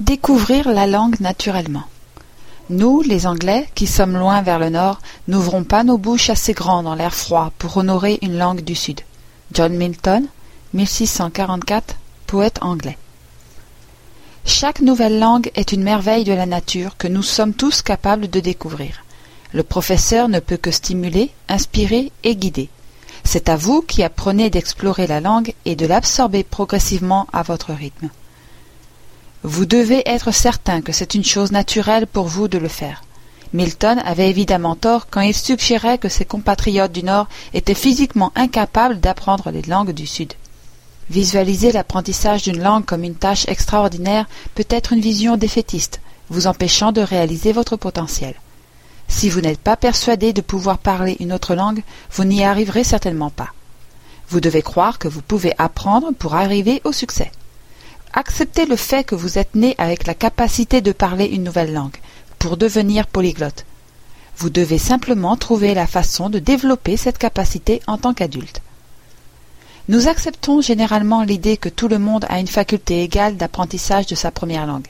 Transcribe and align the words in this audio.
Découvrir 0.00 0.70
la 0.70 0.88
langue 0.88 1.20
naturellement. 1.20 1.84
Nous, 2.68 3.02
les 3.02 3.28
Anglais, 3.28 3.68
qui 3.76 3.86
sommes 3.86 4.18
loin 4.18 4.42
vers 4.42 4.58
le 4.58 4.68
nord, 4.68 4.98
n'ouvrons 5.28 5.62
pas 5.62 5.84
nos 5.84 5.98
bouches 5.98 6.30
assez 6.30 6.52
grandes 6.52 6.86
dans 6.86 6.96
l'air 6.96 7.14
froid 7.14 7.52
pour 7.58 7.76
honorer 7.76 8.18
une 8.20 8.36
langue 8.36 8.62
du 8.62 8.74
sud. 8.74 9.02
John 9.52 9.72
Milton, 9.72 10.26
1644, 10.72 11.94
poète 12.26 12.58
anglais. 12.60 12.98
Chaque 14.44 14.80
nouvelle 14.80 15.20
langue 15.20 15.52
est 15.54 15.70
une 15.70 15.84
merveille 15.84 16.24
de 16.24 16.32
la 16.32 16.46
nature 16.46 16.96
que 16.96 17.06
nous 17.06 17.22
sommes 17.22 17.54
tous 17.54 17.80
capables 17.80 18.28
de 18.28 18.40
découvrir. 18.40 19.04
Le 19.52 19.62
professeur 19.62 20.28
ne 20.28 20.40
peut 20.40 20.56
que 20.56 20.72
stimuler, 20.72 21.30
inspirer 21.48 22.10
et 22.24 22.34
guider. 22.34 22.68
C'est 23.22 23.48
à 23.48 23.54
vous 23.54 23.80
qui 23.80 24.02
apprenez 24.02 24.50
d'explorer 24.50 25.06
la 25.06 25.20
langue 25.20 25.54
et 25.64 25.76
de 25.76 25.86
l'absorber 25.86 26.42
progressivement 26.42 27.28
à 27.32 27.44
votre 27.44 27.72
rythme. 27.72 28.10
Vous 29.46 29.66
devez 29.66 30.02
être 30.08 30.32
certain 30.32 30.80
que 30.80 30.90
c'est 30.90 31.14
une 31.14 31.22
chose 31.22 31.52
naturelle 31.52 32.06
pour 32.06 32.24
vous 32.24 32.48
de 32.48 32.56
le 32.56 32.68
faire. 32.68 33.04
Milton 33.52 33.98
avait 34.02 34.30
évidemment 34.30 34.74
tort 34.74 35.06
quand 35.10 35.20
il 35.20 35.34
suggérait 35.34 35.98
que 35.98 36.08
ses 36.08 36.24
compatriotes 36.24 36.92
du 36.92 37.02
Nord 37.02 37.28
étaient 37.52 37.74
physiquement 37.74 38.32
incapables 38.36 39.00
d'apprendre 39.00 39.50
les 39.50 39.60
langues 39.60 39.90
du 39.90 40.06
Sud. 40.06 40.32
Visualiser 41.10 41.72
l'apprentissage 41.72 42.44
d'une 42.44 42.62
langue 42.62 42.86
comme 42.86 43.04
une 43.04 43.16
tâche 43.16 43.46
extraordinaire 43.46 44.24
peut 44.54 44.66
être 44.70 44.94
une 44.94 45.02
vision 45.02 45.36
défaitiste, 45.36 46.00
vous 46.30 46.46
empêchant 46.46 46.92
de 46.92 47.02
réaliser 47.02 47.52
votre 47.52 47.76
potentiel. 47.76 48.36
Si 49.08 49.28
vous 49.28 49.42
n'êtes 49.42 49.60
pas 49.60 49.76
persuadé 49.76 50.32
de 50.32 50.40
pouvoir 50.40 50.78
parler 50.78 51.18
une 51.20 51.34
autre 51.34 51.54
langue, 51.54 51.82
vous 52.12 52.24
n'y 52.24 52.42
arriverez 52.44 52.82
certainement 52.82 53.28
pas. 53.28 53.50
Vous 54.30 54.40
devez 54.40 54.62
croire 54.62 54.98
que 54.98 55.06
vous 55.06 55.20
pouvez 55.20 55.52
apprendre 55.58 56.12
pour 56.18 56.34
arriver 56.34 56.80
au 56.84 56.92
succès. 56.92 57.30
Acceptez 58.16 58.64
le 58.64 58.76
fait 58.76 59.02
que 59.02 59.16
vous 59.16 59.38
êtes 59.38 59.56
né 59.56 59.74
avec 59.76 60.06
la 60.06 60.14
capacité 60.14 60.80
de 60.80 60.92
parler 60.92 61.24
une 61.24 61.42
nouvelle 61.42 61.72
langue, 61.72 61.96
pour 62.38 62.56
devenir 62.56 63.08
polyglotte. 63.08 63.64
Vous 64.36 64.50
devez 64.50 64.78
simplement 64.78 65.36
trouver 65.36 65.74
la 65.74 65.88
façon 65.88 66.30
de 66.30 66.38
développer 66.38 66.96
cette 66.96 67.18
capacité 67.18 67.82
en 67.88 67.98
tant 67.98 68.14
qu'adulte. 68.14 68.62
Nous 69.88 70.06
acceptons 70.06 70.60
généralement 70.60 71.24
l'idée 71.24 71.56
que 71.56 71.68
tout 71.68 71.88
le 71.88 71.98
monde 71.98 72.24
a 72.28 72.38
une 72.38 72.46
faculté 72.46 73.02
égale 73.02 73.36
d'apprentissage 73.36 74.06
de 74.06 74.14
sa 74.14 74.30
première 74.30 74.66
langue. 74.66 74.86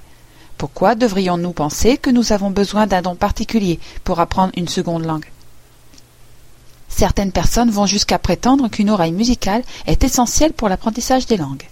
Pourquoi 0.58 0.94
devrions-nous 0.94 1.52
penser 1.52 1.96
que 1.96 2.10
nous 2.10 2.34
avons 2.34 2.50
besoin 2.50 2.86
d'un 2.86 3.00
don 3.00 3.14
particulier 3.16 3.80
pour 4.04 4.20
apprendre 4.20 4.52
une 4.54 4.68
seconde 4.68 5.06
langue? 5.06 5.30
Certaines 6.90 7.32
personnes 7.32 7.70
vont 7.70 7.86
jusqu'à 7.86 8.18
prétendre 8.18 8.68
qu'une 8.68 8.90
oreille 8.90 9.12
musicale 9.12 9.62
est 9.86 10.04
essentielle 10.04 10.52
pour 10.52 10.68
l'apprentissage 10.68 11.26
des 11.26 11.38
langues. 11.38 11.64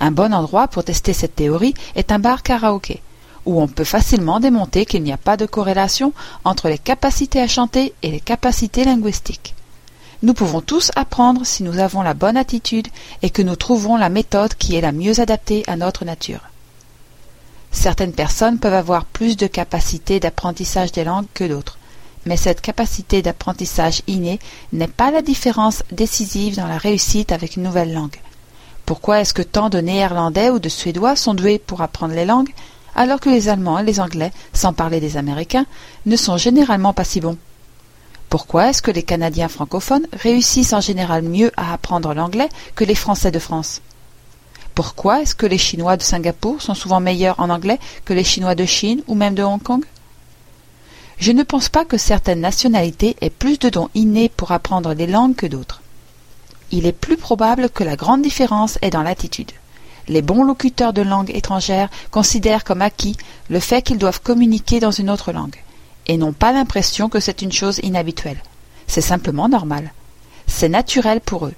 Un 0.00 0.10
bon 0.10 0.32
endroit 0.32 0.68
pour 0.68 0.84
tester 0.84 1.12
cette 1.12 1.36
théorie 1.36 1.74
est 1.96 2.12
un 2.12 2.18
bar 2.18 2.42
karaoké, 2.42 3.02
où 3.46 3.60
on 3.60 3.66
peut 3.66 3.84
facilement 3.84 4.40
démontrer 4.40 4.86
qu'il 4.86 5.02
n'y 5.02 5.12
a 5.12 5.16
pas 5.16 5.36
de 5.36 5.46
corrélation 5.46 6.12
entre 6.44 6.68
les 6.68 6.78
capacités 6.78 7.40
à 7.40 7.48
chanter 7.48 7.94
et 8.02 8.10
les 8.10 8.20
capacités 8.20 8.84
linguistiques. 8.84 9.54
Nous 10.22 10.34
pouvons 10.34 10.60
tous 10.60 10.90
apprendre 10.96 11.46
si 11.46 11.62
nous 11.62 11.78
avons 11.78 12.02
la 12.02 12.14
bonne 12.14 12.36
attitude 12.36 12.88
et 13.22 13.30
que 13.30 13.42
nous 13.42 13.56
trouvons 13.56 13.96
la 13.96 14.08
méthode 14.08 14.54
qui 14.54 14.74
est 14.74 14.80
la 14.80 14.92
mieux 14.92 15.20
adaptée 15.20 15.62
à 15.68 15.76
notre 15.76 16.04
nature. 16.04 16.40
Certaines 17.70 18.12
personnes 18.12 18.58
peuvent 18.58 18.74
avoir 18.74 19.04
plus 19.04 19.36
de 19.36 19.46
capacité 19.46 20.18
d'apprentissage 20.20 20.90
des 20.90 21.04
langues 21.04 21.26
que 21.34 21.44
d'autres, 21.44 21.78
mais 22.26 22.36
cette 22.36 22.60
capacité 22.60 23.22
d'apprentissage 23.22 24.02
innée 24.06 24.40
n'est 24.72 24.88
pas 24.88 25.10
la 25.10 25.22
différence 25.22 25.82
décisive 25.92 26.56
dans 26.56 26.66
la 26.66 26.78
réussite 26.78 27.30
avec 27.30 27.56
une 27.56 27.62
nouvelle 27.62 27.92
langue. 27.92 28.16
Pourquoi 28.88 29.20
est-ce 29.20 29.34
que 29.34 29.42
tant 29.42 29.68
de 29.68 29.80
Néerlandais 29.80 30.48
ou 30.48 30.58
de 30.58 30.70
Suédois 30.70 31.14
sont 31.14 31.34
doués 31.34 31.58
pour 31.58 31.82
apprendre 31.82 32.14
les 32.14 32.24
langues, 32.24 32.54
alors 32.96 33.20
que 33.20 33.28
les 33.28 33.50
Allemands 33.50 33.78
et 33.78 33.84
les 33.84 34.00
Anglais, 34.00 34.32
sans 34.54 34.72
parler 34.72 34.98
des 34.98 35.18
Américains, 35.18 35.66
ne 36.06 36.16
sont 36.16 36.38
généralement 36.38 36.94
pas 36.94 37.04
si 37.04 37.20
bons? 37.20 37.36
Pourquoi 38.30 38.70
est-ce 38.70 38.80
que 38.80 38.90
les 38.90 39.02
Canadiens 39.02 39.48
francophones 39.48 40.06
réussissent 40.14 40.72
en 40.72 40.80
général 40.80 41.22
mieux 41.22 41.52
à 41.58 41.74
apprendre 41.74 42.14
l'anglais 42.14 42.48
que 42.76 42.84
les 42.84 42.94
Français 42.94 43.30
de 43.30 43.38
France? 43.38 43.82
Pourquoi 44.74 45.20
est-ce 45.20 45.34
que 45.34 45.44
les 45.44 45.58
Chinois 45.58 45.98
de 45.98 46.02
Singapour 46.02 46.62
sont 46.62 46.72
souvent 46.72 47.00
meilleurs 47.00 47.40
en 47.40 47.50
anglais 47.50 47.80
que 48.06 48.14
les 48.14 48.24
Chinois 48.24 48.54
de 48.54 48.64
Chine 48.64 49.02
ou 49.06 49.14
même 49.14 49.34
de 49.34 49.42
Hong 49.42 49.62
Kong? 49.62 49.84
Je 51.18 51.32
ne 51.32 51.42
pense 51.42 51.68
pas 51.68 51.84
que 51.84 51.98
certaines 51.98 52.40
nationalités 52.40 53.16
aient 53.20 53.28
plus 53.28 53.58
de 53.58 53.68
dons 53.68 53.90
innés 53.94 54.30
pour 54.30 54.50
apprendre 54.50 54.94
les 54.94 55.06
langues 55.06 55.36
que 55.36 55.46
d'autres 55.46 55.82
il 56.70 56.86
est 56.86 56.92
plus 56.92 57.16
probable 57.16 57.70
que 57.70 57.84
la 57.84 57.96
grande 57.96 58.22
différence 58.22 58.78
est 58.82 58.90
dans 58.90 59.02
l'attitude. 59.02 59.52
Les 60.08 60.22
bons 60.22 60.42
locuteurs 60.42 60.92
de 60.92 61.02
langue 61.02 61.30
étrangère 61.34 61.90
considèrent 62.10 62.64
comme 62.64 62.82
acquis 62.82 63.16
le 63.50 63.60
fait 63.60 63.82
qu'ils 63.82 63.98
doivent 63.98 64.22
communiquer 64.22 64.80
dans 64.80 64.90
une 64.90 65.10
autre 65.10 65.32
langue, 65.32 65.56
et 66.06 66.16
n'ont 66.16 66.32
pas 66.32 66.52
l'impression 66.52 67.08
que 67.08 67.20
c'est 67.20 67.42
une 67.42 67.52
chose 67.52 67.80
inhabituelle. 67.82 68.42
C'est 68.86 69.02
simplement 69.02 69.48
normal. 69.48 69.92
C'est 70.46 70.70
naturel 70.70 71.20
pour 71.20 71.46
eux. 71.46 71.54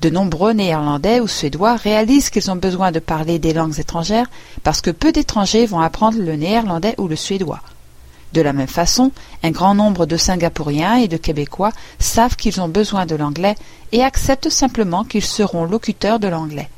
De 0.00 0.10
nombreux 0.10 0.52
Néerlandais 0.52 1.18
ou 1.18 1.26
Suédois 1.26 1.74
réalisent 1.74 2.30
qu'ils 2.30 2.52
ont 2.52 2.56
besoin 2.56 2.92
de 2.92 3.00
parler 3.00 3.40
des 3.40 3.52
langues 3.52 3.80
étrangères 3.80 4.30
parce 4.62 4.80
que 4.80 4.92
peu 4.92 5.10
d'étrangers 5.10 5.66
vont 5.66 5.80
apprendre 5.80 6.18
le 6.18 6.36
néerlandais 6.36 6.94
ou 6.98 7.08
le 7.08 7.16
suédois. 7.16 7.60
De 8.32 8.40
la 8.40 8.52
même 8.52 8.68
façon, 8.68 9.10
un 9.42 9.50
grand 9.50 9.74
nombre 9.74 10.04
de 10.04 10.16
Singapouriens 10.16 10.96
et 10.96 11.08
de 11.08 11.16
Québécois 11.16 11.72
savent 11.98 12.36
qu'ils 12.36 12.60
ont 12.60 12.68
besoin 12.68 13.06
de 13.06 13.16
l'anglais 13.16 13.56
et 13.92 14.04
acceptent 14.04 14.50
simplement 14.50 15.04
qu'ils 15.04 15.24
seront 15.24 15.64
locuteurs 15.64 16.20
de 16.20 16.28
l'anglais. 16.28 16.68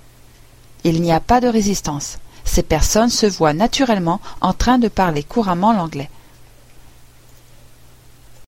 Il 0.84 1.02
n'y 1.02 1.12
a 1.12 1.20
pas 1.20 1.40
de 1.40 1.48
résistance. 1.48 2.18
Ces 2.44 2.62
personnes 2.62 3.10
se 3.10 3.26
voient 3.26 3.52
naturellement 3.52 4.20
en 4.40 4.52
train 4.52 4.78
de 4.78 4.88
parler 4.88 5.22
couramment 5.22 5.72
l'anglais. 5.72 6.08